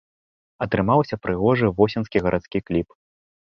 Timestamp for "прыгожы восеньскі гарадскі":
1.25-2.63